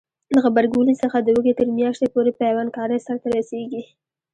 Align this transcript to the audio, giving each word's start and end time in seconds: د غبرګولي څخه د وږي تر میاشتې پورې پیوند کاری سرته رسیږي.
د 0.33 0.35
غبرګولي 0.43 0.95
څخه 1.01 1.17
د 1.21 1.27
وږي 1.35 1.53
تر 1.59 1.67
میاشتې 1.77 2.07
پورې 2.13 2.31
پیوند 2.41 2.69
کاری 2.77 2.97
سرته 3.07 3.27
رسیږي. 3.37 3.83